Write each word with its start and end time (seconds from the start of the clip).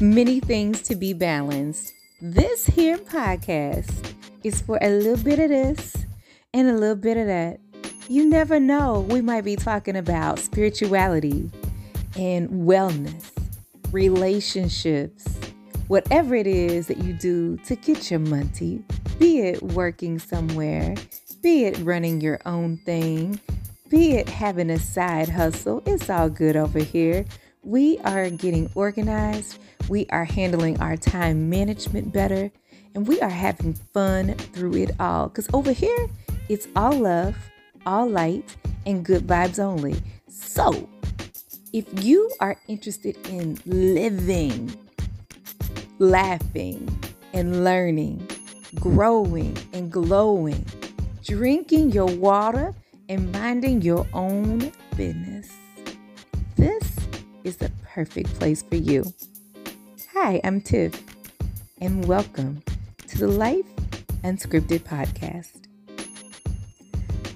Many 0.00 0.38
things 0.38 0.82
to 0.82 0.94
be 0.94 1.12
balanced. 1.12 1.92
This 2.22 2.66
here 2.66 2.98
podcast 2.98 4.14
is 4.44 4.60
for 4.60 4.78
a 4.80 4.90
little 4.90 5.16
bit 5.16 5.40
of 5.40 5.48
this 5.48 5.96
and 6.54 6.68
a 6.68 6.72
little 6.74 6.94
bit 6.94 7.16
of 7.16 7.26
that. 7.26 7.58
You 8.08 8.24
never 8.24 8.60
know, 8.60 9.00
we 9.08 9.20
might 9.20 9.42
be 9.42 9.56
talking 9.56 9.96
about 9.96 10.38
spirituality 10.38 11.50
and 12.16 12.48
wellness, 12.48 13.32
relationships, 13.90 15.26
whatever 15.88 16.36
it 16.36 16.46
is 16.46 16.86
that 16.86 16.98
you 16.98 17.12
do 17.14 17.56
to 17.64 17.74
get 17.74 18.08
your 18.08 18.20
money, 18.20 18.84
be 19.18 19.40
it 19.40 19.60
working 19.64 20.20
somewhere, 20.20 20.94
be 21.42 21.64
it 21.64 21.76
running 21.78 22.20
your 22.20 22.38
own 22.46 22.76
thing, 22.76 23.40
be 23.88 24.12
it 24.12 24.28
having 24.28 24.70
a 24.70 24.78
side 24.78 25.28
hustle, 25.28 25.82
it's 25.86 26.08
all 26.08 26.30
good 26.30 26.54
over 26.54 26.78
here. 26.78 27.24
We 27.68 27.98
are 27.98 28.30
getting 28.30 28.70
organized, 28.74 29.58
we 29.90 30.06
are 30.06 30.24
handling 30.24 30.80
our 30.80 30.96
time 30.96 31.50
management 31.50 32.14
better, 32.14 32.50
and 32.94 33.06
we 33.06 33.20
are 33.20 33.28
having 33.28 33.74
fun 33.74 34.36
through 34.36 34.76
it 34.76 34.92
all. 34.98 35.28
Because 35.28 35.50
over 35.52 35.72
here, 35.72 36.08
it's 36.48 36.66
all 36.74 36.98
love, 36.98 37.36
all 37.84 38.08
light, 38.08 38.56
and 38.86 39.04
good 39.04 39.26
vibes 39.26 39.58
only. 39.58 39.96
So, 40.28 40.88
if 41.74 41.84
you 42.02 42.30
are 42.40 42.56
interested 42.68 43.18
in 43.28 43.58
living, 43.66 44.74
laughing, 45.98 46.88
and 47.34 47.64
learning, 47.64 48.26
growing 48.76 49.54
and 49.74 49.92
glowing, 49.92 50.64
drinking 51.22 51.92
your 51.92 52.08
water, 52.16 52.74
and 53.10 53.30
minding 53.30 53.82
your 53.82 54.06
own 54.14 54.72
business, 54.96 55.50
is 57.48 57.56
the 57.56 57.72
perfect 57.82 58.28
place 58.34 58.62
for 58.62 58.76
you. 58.76 59.02
Hi, 60.12 60.38
I'm 60.44 60.60
Tiff, 60.60 61.02
and 61.80 62.06
welcome 62.06 62.62
to 63.06 63.16
the 63.16 63.26
Life 63.26 63.64
Unscripted 64.22 64.80
podcast. 64.80 65.62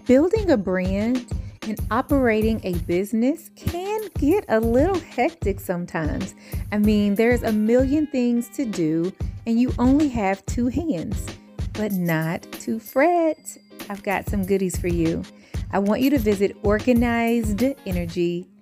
Building 0.07 0.51
a 0.51 0.59
brand 0.59 1.33
and 1.63 1.81
operating 1.91 2.61
a 2.63 2.75
business 2.81 3.51
can 3.57 4.03
get 4.19 4.45
a 4.51 4.61
little 4.61 4.99
hectic 4.99 5.59
sometimes. 5.61 6.35
I 6.73 6.77
mean, 6.77 7.15
there's 7.15 7.43
a 7.43 7.53
million 7.53 8.07
things 8.07 8.51
to 8.51 8.67
do, 8.67 9.15
and 9.47 9.59
you 9.59 9.73
only 9.79 10.09
have 10.09 10.45
two 10.45 10.67
hands. 10.67 11.27
But 11.73 11.93
not 11.93 12.43
to 12.61 12.79
fret. 12.79 13.57
I've 13.89 14.03
got 14.03 14.29
some 14.29 14.45
goodies 14.45 14.79
for 14.79 14.89
you. 14.89 15.23
I 15.73 15.79
want 15.79 16.03
you 16.03 16.11
to 16.11 16.19
visit 16.19 16.55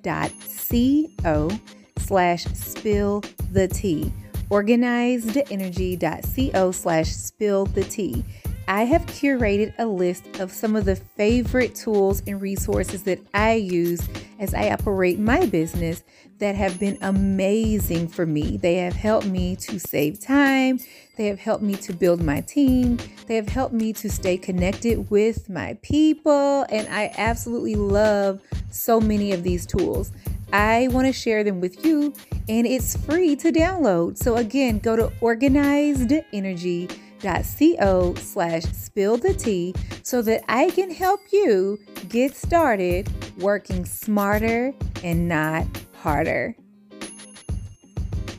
organizedenergy.co 0.03 1.51
slash 1.99 2.45
spill 2.47 3.23
the 3.53 3.69
tea. 3.69 4.13
Organizedenergy.co 4.51 6.73
slash 6.73 7.09
spill 7.09 7.67
the 7.67 7.85
tea. 7.85 8.25
I 8.71 8.85
have 8.85 9.05
curated 9.07 9.75
a 9.81 9.85
list 9.85 10.39
of 10.39 10.53
some 10.53 10.77
of 10.77 10.85
the 10.85 10.95
favorite 10.95 11.75
tools 11.75 12.23
and 12.29 12.41
resources 12.41 13.03
that 13.03 13.19
I 13.35 13.55
use 13.55 14.01
as 14.39 14.55
I 14.55 14.71
operate 14.71 15.19
my 15.19 15.45
business 15.47 16.05
that 16.39 16.55
have 16.55 16.79
been 16.79 16.97
amazing 17.03 18.07
for 18.07 18.27
me. 18.27 18.59
They 18.59 18.77
have 18.77 18.93
helped 18.93 19.27
me 19.27 19.57
to 19.57 19.81
save 19.81 20.21
time, 20.21 20.79
they 21.17 21.27
have 21.27 21.41
helped 21.41 21.65
me 21.65 21.75
to 21.79 21.93
build 21.93 22.23
my 22.23 22.43
team, 22.43 23.01
they 23.27 23.35
have 23.35 23.49
helped 23.49 23.75
me 23.75 23.93
to 23.95 24.09
stay 24.09 24.37
connected 24.37 25.11
with 25.11 25.51
my 25.51 25.77
people, 25.83 26.65
and 26.71 26.87
I 26.95 27.13
absolutely 27.19 27.75
love 27.75 28.41
so 28.71 29.01
many 29.01 29.33
of 29.33 29.43
these 29.43 29.67
tools. 29.67 30.13
I 30.53 30.87
want 30.93 31.09
to 31.09 31.13
share 31.13 31.43
them 31.43 31.61
with 31.61 31.85
you, 31.85 32.15
and 32.49 32.69
it's 32.69 32.97
free 32.97 33.35
to 33.35 33.51
download. 33.51 34.17
So, 34.17 34.37
again, 34.37 34.79
go 34.79 34.95
to 34.95 35.13
Organized 35.21 36.13
Energy 36.33 36.89
co 37.21 38.15
slash 38.15 38.63
spill 38.65 39.17
the 39.17 39.35
tea 39.35 39.75
so 40.03 40.23
that 40.23 40.43
I 40.49 40.71
can 40.71 40.91
help 40.91 41.21
you 41.33 41.79
get 42.09 42.35
started 42.35 43.09
working 43.39 43.85
smarter 43.85 44.73
and 45.03 45.29
not 45.29 45.67
harder. 45.95 46.57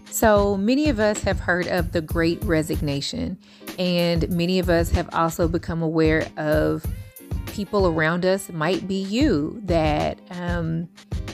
So, 0.10 0.58
many 0.58 0.90
of 0.90 1.00
us 1.00 1.22
have 1.24 1.40
heard 1.40 1.68
of 1.68 1.94
the 1.94 2.02
great 2.02 2.44
resignation, 2.44 3.38
and 3.80 4.30
many 4.30 4.60
of 4.60 4.70
us 4.70 4.92
have 4.92 5.10
also 5.14 5.48
become 5.48 5.82
aware 5.82 6.28
of 6.38 6.86
people 7.48 7.88
around 7.88 8.26
us, 8.26 8.50
might 8.50 8.88
be 8.88 9.02
you, 9.02 9.60
that 9.64 10.20
um, 10.32 10.90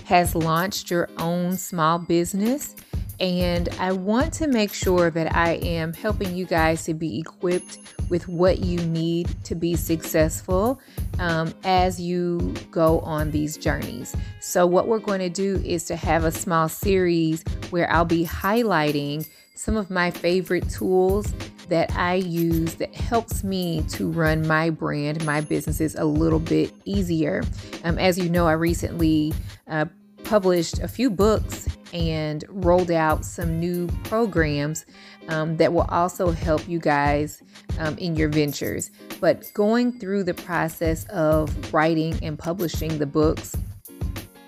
has 0.06 0.36
launched 0.36 0.91
your 0.91 1.09
own 1.18 1.57
small 1.57 2.00
business 2.00 2.75
and 3.20 3.70
I 3.80 3.92
want 3.92 4.34
to 4.36 4.48
make 4.48 4.74
sure 4.74 5.10
that 5.10 5.36
I 5.36 5.54
am 5.56 5.94
helping 5.94 6.36
you 6.36 6.46
guys 6.46 6.84
to 6.86 6.94
be 6.94 7.20
equipped 7.20 7.80
with 8.10 8.28
what 8.28 8.60
you 8.60 8.80
need 8.86 9.28
to 9.44 9.56
be 9.56 9.76
successful 9.76 10.80
um, 11.20 11.54
as 11.64 12.00
you 12.00 12.54
go 12.72 13.00
on 13.00 13.32
these 13.32 13.58
journeys. 13.58 14.16
So, 14.40 14.66
what 14.66 14.88
we're 14.88 15.00
going 15.00 15.20
to 15.20 15.30
do 15.30 15.62
is 15.66 15.84
to 15.86 15.96
have 15.96 16.24
a 16.24 16.32
small 16.32 16.70
series 16.70 17.44
where 17.70 17.92
I'll 17.92 18.06
be 18.06 18.26
highlighting 18.26 19.28
some 19.56 19.76
of 19.76 19.90
my 19.90 20.12
favorite 20.12 20.70
tools 20.70 21.34
that 21.70 21.92
I 21.98 22.16
use 22.16 22.76
that 22.76 22.94
helps 22.96 23.44
me 23.44 23.84
to 23.90 24.10
run 24.10 24.48
my 24.48 24.70
brand, 24.70 25.26
my 25.26 25.42
businesses 25.42 25.96
a 25.96 26.06
little 26.06 26.40
bit 26.40 26.72
easier. 26.86 27.44
Um, 27.84 27.98
as 27.98 28.18
you 28.18 28.30
know, 28.30 28.48
I 28.48 28.54
recently 28.54 29.34
uh, 29.68 29.86
published 30.24 30.80
a 30.80 30.88
few 30.88 31.10
books 31.10 31.67
and 31.94 32.44
rolled 32.50 32.92
out 32.92 33.25
some 33.25 33.59
new 33.59 33.88
programs 34.03 34.86
um, 35.30 35.58
that 35.58 35.74
will 35.74 35.88
also 35.90 36.31
help 36.31 36.68
you 36.68 36.80
guys 36.80 37.42
um, 37.80 37.98
in 37.98 38.16
your 38.16 38.30
ventures. 38.30 38.92
But 39.20 39.52
going 39.53 40.00
through 40.00 40.24
the 40.24 40.34
process 40.34 41.06
of 41.06 41.74
writing 41.74 42.20
and 42.22 42.38
publishing 42.38 42.98
the 42.98 43.06
books 43.06 43.56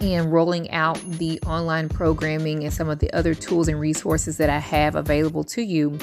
and 0.02 0.32
rolling 0.32 0.72
out 0.72 1.00
the 1.12 1.40
online 1.42 1.90
programming 1.90 2.64
and 2.64 2.74
some 2.74 2.90
of 2.90 3.00
the 3.00 3.12
other 3.14 3.34
tools 3.34 3.68
and 3.68 3.80
resources 3.80 4.38
that 4.38 4.50
I 4.50 4.60
have 4.60 4.96
available 4.96 5.44
to 5.46 5.62
you, 5.62 5.98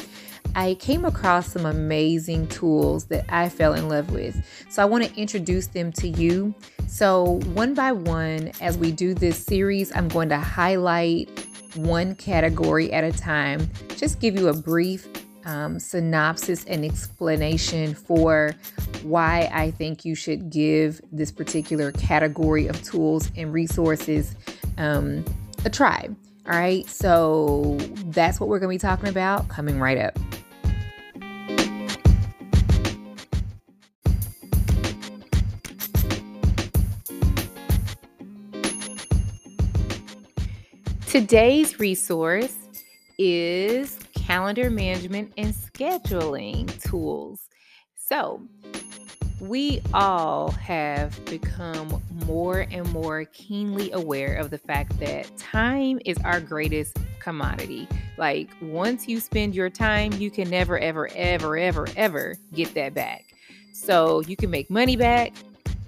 I 0.57 0.75
came 0.77 1.05
across 1.05 1.53
some 1.53 1.67
amazing 1.67 2.49
tools 2.49 3.05
that 3.07 3.27
I 3.29 3.51
fell 3.51 3.75
in 3.75 3.91
love 3.91 4.11
with. 4.11 4.43
So 4.71 4.83
I 4.83 4.87
want 4.87 5.05
to 5.05 5.15
introduce 5.15 5.67
them 5.67 5.93
to 5.93 6.09
you. 6.09 6.55
So, 6.89 7.41
one 7.53 7.75
by 7.75 7.93
one, 7.93 8.53
as 8.63 8.79
we 8.79 8.91
do 8.91 9.13
this 9.13 9.37
series, 9.37 9.95
I'm 9.95 10.09
going 10.09 10.31
to 10.31 10.39
highlight 10.39 11.29
one 11.75 12.15
category 12.15 12.91
at 12.91 13.05
a 13.05 13.13
time, 13.13 13.71
just 13.97 14.19
give 14.19 14.35
you 14.35 14.49
a 14.49 14.55
brief 14.55 15.07
um, 15.45 15.79
synopsis 15.79 16.65
and 16.65 16.87
explanation 16.87 17.95
for 17.95 18.55
why 19.03 19.51
I 19.53 19.73
think 19.73 20.07
you 20.07 20.15
should 20.15 20.49
give 20.49 21.03
this 21.13 21.31
particular 21.31 21.93
category 21.93 22.67
of 22.67 22.83
tools 22.83 23.31
and 23.37 23.53
resources 23.53 24.35
um, 24.79 25.23
a 25.67 25.71
try. 25.71 26.09
All 26.49 26.59
right, 26.59 26.89
so 26.89 27.77
that's 28.07 28.41
what 28.41 28.49
we're 28.49 28.61
going 28.61 28.79
to 28.79 28.85
be 28.85 28.89
talking 28.89 29.09
about 29.09 29.49
coming 29.49 29.79
right 29.81 29.99
up. 29.99 30.17
Today's 41.17 41.81
resource 41.81 42.55
is 43.17 43.99
calendar 44.15 44.69
management 44.69 45.33
and 45.39 45.55
scheduling 45.55 46.69
tools. 46.83 47.49
So, 47.97 48.43
we 49.41 49.81
all 49.95 50.51
have 50.51 51.19
become 51.25 52.03
more 52.27 52.67
and 52.71 52.87
more 52.93 53.25
keenly 53.33 53.91
aware 53.93 54.35
of 54.35 54.51
the 54.51 54.59
fact 54.59 55.01
that 55.01 55.35
time 55.39 56.01
is 56.05 56.19
our 56.19 56.39
greatest 56.39 56.99
commodity. 57.19 57.89
Like, 58.19 58.51
once 58.61 59.09
you 59.09 59.19
spend 59.19 59.55
your 59.55 59.71
time, 59.71 60.13
you 60.13 60.31
can 60.31 60.51
never, 60.51 60.79
ever, 60.79 61.09
ever, 61.15 61.57
ever, 61.57 61.89
ever 61.97 62.35
get 62.53 62.75
that 62.75 62.93
back. 62.93 63.25
So, 63.73 64.21
you 64.21 64.37
can 64.37 64.51
make 64.51 64.69
money 64.69 64.97
back, 64.97 65.33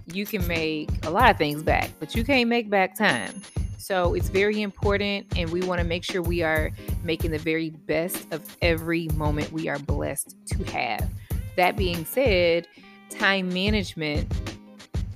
you 0.06 0.24
can 0.24 0.46
make 0.46 0.88
a 1.04 1.10
lot 1.10 1.30
of 1.30 1.36
things 1.36 1.62
back, 1.62 1.90
but 2.00 2.14
you 2.14 2.24
can't 2.24 2.48
make 2.48 2.70
back 2.70 2.96
time. 2.96 3.42
So 3.78 4.14
it's 4.14 4.28
very 4.28 4.60
important, 4.60 5.26
and 5.36 5.50
we 5.50 5.62
want 5.62 5.80
to 5.80 5.86
make 5.86 6.02
sure 6.02 6.20
we 6.20 6.42
are 6.42 6.72
making 7.04 7.30
the 7.30 7.38
very 7.38 7.70
best 7.70 8.26
of 8.32 8.56
every 8.60 9.08
moment 9.14 9.52
we 9.52 9.68
are 9.68 9.78
blessed 9.78 10.36
to 10.46 10.64
have. 10.64 11.08
That 11.56 11.76
being 11.76 12.04
said, 12.04 12.66
time 13.08 13.48
management 13.48 14.32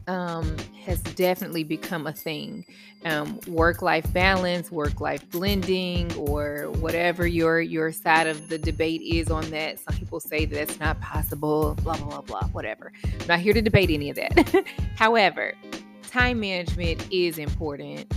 um, 0.06 0.56
has 0.85 1.00
definitely 1.03 1.64
become 1.64 2.06
a 2.06 2.12
thing. 2.12 2.64
Um, 3.05 3.41
work-life 3.49 4.11
balance, 4.12 4.70
work-life 4.70 5.29
blending, 5.31 6.12
or 6.15 6.70
whatever 6.76 7.26
your 7.26 7.61
your 7.61 7.91
side 7.91 8.29
of 8.29 8.49
the 8.49 8.58
debate 8.58 9.03
is 9.03 9.29
on 9.29 9.50
that. 9.50 9.81
Some 9.81 9.97
people 9.97 10.20
say 10.20 10.44
that 10.44 10.55
that's 10.55 10.79
not 10.79 11.00
possible. 11.00 11.75
Blah 11.82 11.97
blah 11.97 12.06
blah 12.06 12.20
blah. 12.20 12.49
Whatever. 12.49 12.93
I'm 13.05 13.26
not 13.26 13.41
here 13.41 13.55
to 13.55 13.62
debate 13.62 13.91
any 13.91 14.11
of 14.11 14.17
that. 14.17 14.65
However, 14.94 15.55
time 16.03 16.38
management 16.38 17.05
is 17.11 17.38
important 17.38 18.12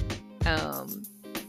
um, 0.46 1.04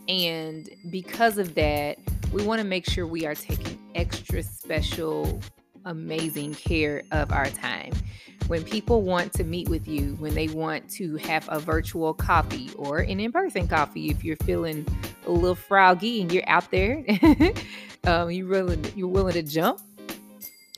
and 0.08 0.68
because 0.90 1.38
of 1.38 1.54
that, 1.54 1.98
we 2.32 2.44
want 2.44 2.60
to 2.60 2.66
make 2.66 2.88
sure 2.88 3.06
we 3.06 3.26
are 3.26 3.34
taking 3.34 3.78
extra 3.94 4.42
special, 4.42 5.40
amazing 5.84 6.54
care 6.54 7.02
of 7.10 7.32
our 7.32 7.48
time. 7.50 7.92
When 8.46 8.62
people 8.62 9.02
want 9.02 9.32
to 9.34 9.44
meet 9.44 9.68
with 9.68 9.88
you, 9.88 10.14
when 10.18 10.34
they 10.34 10.46
want 10.48 10.88
to 10.90 11.16
have 11.16 11.48
a 11.48 11.58
virtual 11.58 12.14
coffee 12.14 12.70
or 12.76 12.98
an 12.98 13.18
in 13.18 13.32
person 13.32 13.66
coffee, 13.66 14.08
if 14.08 14.22
you're 14.22 14.36
feeling 14.44 14.86
a 15.26 15.30
little 15.30 15.56
froggy 15.56 16.20
and 16.20 16.30
you're 16.30 16.48
out 16.48 16.70
there, 16.70 17.04
um, 18.04 18.30
you 18.30 18.46
really 18.46 18.78
you're 18.94 19.08
willing 19.08 19.34
to 19.34 19.42
jump. 19.42 19.80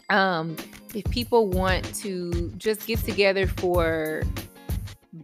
Um, 0.09 0.57
if 0.95 1.05
people 1.11 1.49
want 1.49 1.85
to 1.97 2.51
just 2.57 2.87
get 2.87 3.01
together 3.01 3.47
for 3.47 4.23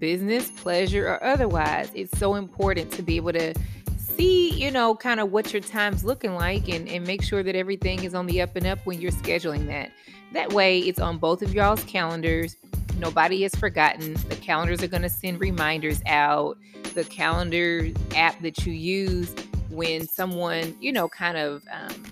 business, 0.04 0.50
pleasure, 0.50 1.08
or 1.08 1.24
otherwise, 1.24 1.90
it's 1.94 2.18
so 2.18 2.34
important 2.34 2.92
to 2.92 3.02
be 3.02 3.16
able 3.16 3.32
to 3.32 3.54
see, 3.96 4.50
you 4.50 4.70
know, 4.70 4.94
kind 4.94 5.18
of 5.18 5.32
what 5.32 5.50
your 5.50 5.62
time's 5.62 6.04
looking 6.04 6.34
like 6.34 6.68
and, 6.68 6.86
and 6.90 7.06
make 7.06 7.22
sure 7.22 7.42
that 7.42 7.56
everything 7.56 8.04
is 8.04 8.14
on 8.14 8.26
the 8.26 8.42
up 8.42 8.54
and 8.54 8.66
up 8.66 8.78
when 8.84 9.00
you're 9.00 9.10
scheduling 9.10 9.66
that. 9.66 9.90
That 10.34 10.52
way, 10.52 10.80
it's 10.80 11.00
on 11.00 11.16
both 11.16 11.40
of 11.40 11.54
y'all's 11.54 11.82
calendars. 11.84 12.58
Nobody 12.98 13.40
has 13.44 13.54
forgotten. 13.54 14.12
The 14.28 14.36
calendars 14.36 14.82
are 14.82 14.88
going 14.88 15.00
to 15.00 15.08
send 15.08 15.40
reminders 15.40 16.02
out. 16.04 16.58
The 16.92 17.04
calendar 17.04 17.88
app 18.14 18.38
that 18.42 18.66
you 18.66 18.74
use 18.74 19.34
when 19.70 20.06
someone, 20.06 20.76
you 20.82 20.92
know, 20.92 21.08
kind 21.08 21.38
of 21.38 21.64
um, 21.72 22.04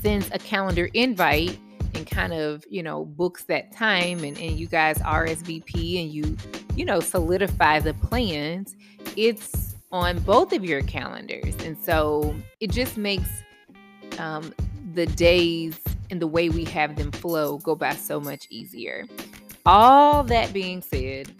sends 0.00 0.30
a 0.30 0.38
calendar 0.38 0.88
invite 0.94 1.58
and 1.94 2.06
kind 2.06 2.32
of, 2.32 2.64
you 2.70 2.84
know, 2.84 3.04
books 3.04 3.42
that 3.44 3.72
time 3.72 4.22
and, 4.22 4.38
and 4.38 4.58
you 4.58 4.68
guys 4.68 4.98
RSVP 4.98 6.04
and 6.04 6.12
you, 6.12 6.36
you 6.80 6.86
know, 6.86 6.98
solidify 6.98 7.78
the 7.78 7.92
plans, 7.92 8.74
it's 9.14 9.74
on 9.92 10.18
both 10.20 10.50
of 10.54 10.64
your 10.64 10.80
calendars. 10.84 11.54
And 11.62 11.76
so 11.76 12.34
it 12.58 12.70
just 12.70 12.96
makes 12.96 13.28
um, 14.18 14.54
the 14.94 15.04
days 15.04 15.78
and 16.10 16.22
the 16.22 16.26
way 16.26 16.48
we 16.48 16.64
have 16.64 16.96
them 16.96 17.12
flow 17.12 17.58
go 17.58 17.74
by 17.74 17.92
so 17.92 18.18
much 18.18 18.46
easier. 18.48 19.04
All 19.66 20.24
that 20.24 20.54
being 20.54 20.80
said, 20.80 21.30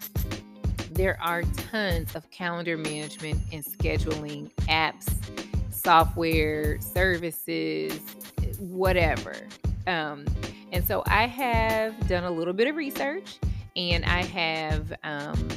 there 0.91 1.19
are 1.19 1.41
tons 1.71 2.15
of 2.15 2.29
calendar 2.29 2.77
management 2.77 3.41
and 3.51 3.65
scheduling 3.65 4.51
apps, 4.67 5.11
software, 5.71 6.79
services, 6.81 7.99
whatever. 8.59 9.35
Um, 9.87 10.25
and 10.71 10.85
so 10.85 11.01
I 11.07 11.25
have 11.25 12.07
done 12.07 12.25
a 12.25 12.31
little 12.31 12.53
bit 12.53 12.67
of 12.67 12.75
research 12.75 13.39
and 13.75 14.05
I 14.05 14.23
have 14.23 14.93
um, 15.03 15.47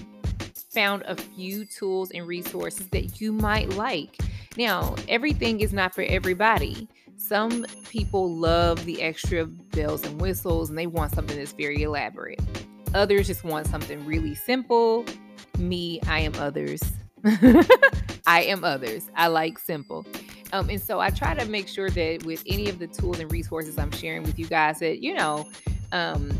found 0.73 1.03
a 1.07 1.17
few 1.17 1.65
tools 1.65 2.11
and 2.11 2.27
resources 2.27 2.89
that 2.89 3.21
you 3.21 3.33
might 3.33 3.71
like. 3.71 4.19
Now, 4.57 4.95
everything 5.09 5.61
is 5.61 5.73
not 5.73 5.95
for 5.95 6.03
everybody. 6.03 6.89
Some 7.17 7.65
people 7.89 8.37
love 8.37 8.85
the 8.85 9.03
extra 9.03 9.47
bells 9.47 10.05
and 10.05 10.21
whistles 10.21 10.69
and 10.69 10.79
they 10.79 10.87
want 10.87 11.13
something 11.13 11.37
that's 11.37 11.53
very 11.53 11.83
elaborate. 11.83 12.41
Others 12.93 13.27
just 13.27 13.45
want 13.45 13.67
something 13.67 14.05
really 14.05 14.35
simple. 14.35 15.05
Me, 15.59 16.01
I 16.07 16.21
am 16.21 16.35
others. 16.37 16.83
I 18.27 18.43
am 18.43 18.65
others. 18.65 19.11
I 19.17 19.29
like 19.29 19.59
simple. 19.59 20.07
Um, 20.53 20.69
and 20.69 20.81
so 20.81 21.01
I 21.01 21.11
try 21.11 21.35
to 21.35 21.45
make 21.47 21.67
sure 21.67 21.91
that 21.91 22.25
with 22.25 22.43
any 22.47 22.69
of 22.69 22.79
the 22.79 22.87
tools 22.87 23.19
and 23.19 23.31
resources 23.33 23.79
I'm 23.79 23.91
sharing 23.91 24.23
with 24.23 24.39
you 24.39 24.47
guys, 24.47 24.79
that, 24.81 25.03
you 25.03 25.15
know, 25.15 25.49
um, 25.93 26.31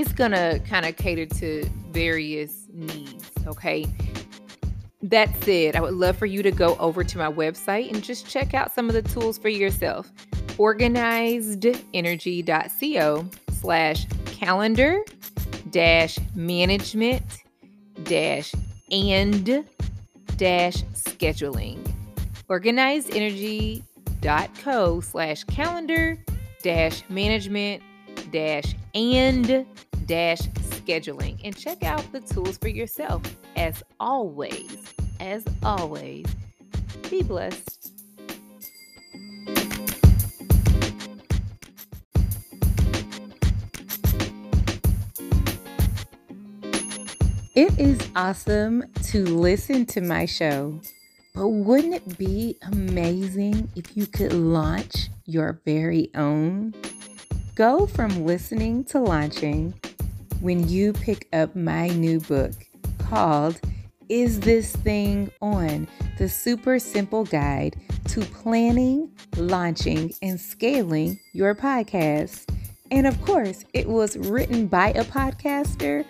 it's 0.00 0.12
to 0.12 0.60
kind 0.68 0.86
of 0.86 0.96
cater 0.96 1.26
to 1.26 1.68
various 1.90 2.66
needs. 2.72 3.30
Okay. 3.46 3.86
That 5.02 5.28
said, 5.44 5.76
I 5.76 5.80
would 5.80 5.94
love 5.94 6.16
for 6.16 6.26
you 6.26 6.42
to 6.42 6.50
go 6.50 6.74
over 6.76 7.04
to 7.04 7.18
my 7.18 7.30
website 7.30 7.92
and 7.92 8.02
just 8.02 8.28
check 8.28 8.54
out 8.54 8.74
some 8.74 8.88
of 8.88 8.94
the 8.94 9.02
tools 9.02 9.38
for 9.38 9.48
yourself. 9.48 10.10
Organizedenergy.co 10.58 13.30
slash 13.52 14.06
calendar 14.26 15.04
dash 15.70 16.18
management 16.34 17.22
dash 18.04 18.54
and 18.90 19.64
dash 20.36 20.82
scheduling 20.94 21.78
organizedenergy.co 22.48 25.00
slash 25.00 25.44
calendar 25.44 26.18
dash 26.62 27.02
management 27.10 27.82
dash 28.30 28.74
and 28.94 29.66
dash 30.08 30.40
scheduling 30.40 31.38
and 31.44 31.56
check 31.56 31.84
out 31.84 32.10
the 32.12 32.20
tools 32.20 32.56
for 32.56 32.68
yourself. 32.68 33.22
As 33.56 33.82
always, 34.00 34.94
as 35.20 35.44
always, 35.62 36.24
be 37.08 37.22
blessed. 37.22 37.92
It 47.54 47.78
is 47.78 47.98
awesome 48.16 48.84
to 49.10 49.24
listen 49.24 49.84
to 49.86 50.00
my 50.00 50.26
show. 50.26 50.80
But 51.34 51.48
wouldn't 51.48 51.94
it 51.94 52.16
be 52.16 52.56
amazing 52.62 53.68
if 53.76 53.96
you 53.96 54.06
could 54.06 54.32
launch 54.32 55.08
your 55.26 55.60
very 55.64 56.10
own? 56.14 56.74
Go 57.56 57.86
from 57.86 58.24
listening 58.24 58.84
to 58.84 59.00
launching 59.00 59.74
when 60.40 60.68
you 60.68 60.92
pick 60.92 61.28
up 61.32 61.54
my 61.56 61.88
new 61.88 62.20
book 62.20 62.52
called 62.98 63.60
Is 64.08 64.40
This 64.40 64.74
Thing 64.76 65.30
On? 65.40 65.88
The 66.18 66.28
Super 66.28 66.78
Simple 66.78 67.24
Guide 67.24 67.76
to 68.08 68.20
Planning, 68.20 69.10
Launching, 69.36 70.12
and 70.22 70.40
Scaling 70.40 71.18
Your 71.32 71.54
Podcast. 71.54 72.48
And 72.90 73.06
of 73.06 73.20
course, 73.22 73.64
it 73.74 73.88
was 73.88 74.16
written 74.16 74.66
by 74.66 74.90
a 74.90 75.04
podcaster 75.04 76.04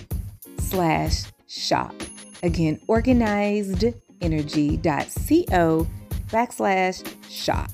slash 0.59 1.25
shop. 1.49 1.94
Again, 2.42 2.78
organizedenergy.co 2.87 5.87
backslash 6.30 7.02
shop. 7.30 7.70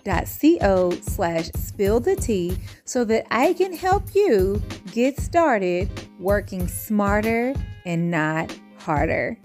organizedenergy.co 0.05 0.91
slash 1.03 1.51
spill 1.57 2.01
the 2.01 2.17
tea 2.17 2.57
so 2.85 3.05
that 3.05 3.27
I 3.31 3.53
can 3.53 3.73
help 3.73 4.15
you 4.15 4.63
get 4.93 5.19
started 5.19 5.91
working 6.19 6.69
smarter 6.69 7.55
and 7.85 8.11
not 8.11 8.57
harder. 8.79 9.37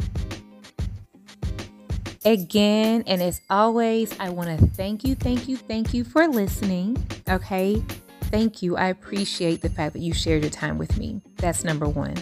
Again, 2.24 3.03
and 3.05 3.21
as 3.21 3.41
always, 3.51 4.19
I 4.19 4.29
want 4.29 4.59
to 4.59 4.65
thank 4.67 5.03
you, 5.03 5.13
thank 5.13 5.47
you, 5.47 5.57
thank 5.57 5.93
you 5.93 6.03
for 6.03 6.27
listening. 6.27 6.97
Okay. 7.29 7.83
Thank 8.31 8.63
you. 8.63 8.75
I 8.75 8.88
appreciate 8.88 9.62
the 9.62 9.69
fact 9.69 9.93
that 9.93 10.00
you 10.00 10.12
shared 10.13 10.41
your 10.41 10.50
time 10.50 10.79
with 10.79 10.97
me. 10.97 11.21
That's 11.38 11.63
number 11.63 11.88
one. 11.88 12.15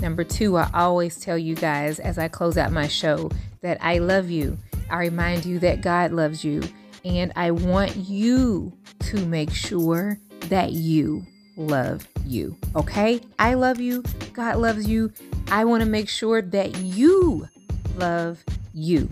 Number 0.00 0.24
two, 0.24 0.56
I 0.56 0.70
always 0.72 1.20
tell 1.20 1.36
you 1.36 1.54
guys 1.54 2.00
as 2.00 2.16
I 2.16 2.28
close 2.28 2.56
out 2.56 2.72
my 2.72 2.88
show 2.88 3.30
that 3.60 3.76
I 3.82 3.98
love 3.98 4.30
you. 4.30 4.56
I 4.90 4.96
remind 4.96 5.44
you 5.44 5.58
that 5.58 5.82
God 5.82 6.12
loves 6.12 6.42
you. 6.42 6.62
And 7.04 7.32
I 7.36 7.50
want 7.50 7.96
you 7.96 8.76
to 9.00 9.26
make 9.26 9.52
sure 9.52 10.18
that 10.48 10.72
you 10.72 11.24
love 11.56 12.06
you. 12.24 12.56
Okay? 12.76 13.20
I 13.38 13.54
love 13.54 13.80
you. 13.80 14.02
God 14.32 14.56
loves 14.56 14.86
you. 14.88 15.12
I 15.50 15.64
want 15.64 15.82
to 15.82 15.88
make 15.88 16.08
sure 16.08 16.42
that 16.42 16.76
you 16.76 17.48
love 17.96 18.44
you. 18.72 19.08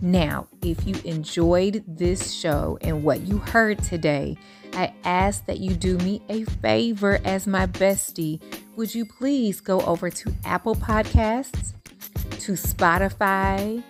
Now, 0.00 0.48
if 0.62 0.84
you 0.86 0.96
enjoyed 1.04 1.84
this 1.86 2.32
show 2.32 2.76
and 2.80 3.04
what 3.04 3.20
you 3.20 3.38
heard 3.38 3.82
today, 3.82 4.36
I 4.72 4.92
ask 5.04 5.46
that 5.46 5.58
you 5.58 5.74
do 5.74 5.96
me 5.98 6.22
a 6.28 6.44
favor 6.44 7.20
as 7.24 7.46
my 7.46 7.66
bestie. 7.66 8.40
Would 8.76 8.94
you 8.94 9.04
please 9.04 9.60
go 9.60 9.80
over 9.82 10.10
to 10.10 10.32
Apple 10.44 10.74
Podcasts, 10.74 11.74
to 12.40 12.52
Spotify, 12.52 13.82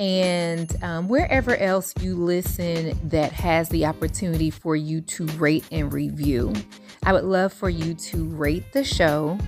and 0.00 0.82
um, 0.82 1.08
wherever 1.08 1.54
else 1.56 1.92
you 2.00 2.16
listen 2.16 2.98
that 3.10 3.32
has 3.32 3.68
the 3.68 3.84
opportunity 3.84 4.48
for 4.48 4.74
you 4.74 5.02
to 5.02 5.26
rate 5.26 5.64
and 5.70 5.92
review. 5.92 6.54
I 7.02 7.12
would 7.12 7.24
love 7.24 7.52
for 7.52 7.68
you 7.68 7.92
to 7.92 8.24
rate 8.24 8.72
the 8.72 8.82
show 8.82 9.38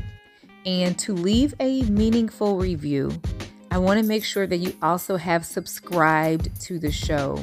and 0.67 0.99
to 0.99 1.15
leave 1.15 1.55
a 1.59 1.83
meaningful 1.85 2.59
review. 2.59 3.11
I 3.71 3.79
want 3.79 3.99
to 4.01 4.07
make 4.07 4.25
sure 4.25 4.47
that 4.47 4.59
you 4.59 4.77
also 4.83 5.17
have 5.17 5.47
subscribed 5.47 6.61
to 6.61 6.79
the 6.79 6.93
show 6.93 7.43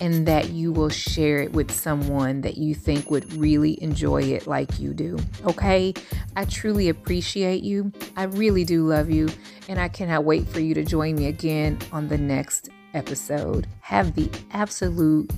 and 0.00 0.26
that 0.26 0.50
you 0.50 0.72
will 0.72 0.88
share 0.88 1.42
it 1.42 1.52
with 1.52 1.70
someone 1.70 2.40
that 2.40 2.56
you 2.56 2.74
think 2.74 3.10
would 3.10 3.30
really 3.34 3.80
enjoy 3.82 4.22
it 4.22 4.46
like 4.46 4.78
you 4.78 4.94
do. 4.94 5.18
Okay? 5.44 5.92
I 6.36 6.46
truly 6.46 6.88
appreciate 6.88 7.62
you. 7.62 7.92
I 8.16 8.24
really 8.24 8.64
do 8.64 8.86
love 8.86 9.10
you. 9.10 9.28
And 9.68 9.78
I 9.78 9.88
cannot 9.88 10.24
wait 10.24 10.48
for 10.48 10.60
you 10.60 10.74
to 10.74 10.84
join 10.84 11.16
me 11.16 11.26
again 11.26 11.78
on 11.92 12.08
the 12.08 12.18
next 12.18 12.70
episode. 12.94 13.66
Have 13.80 14.14
the 14.14 14.30
absolute 14.52 15.30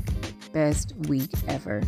best 0.52 0.94
week 1.08 1.30
ever. 1.48 1.82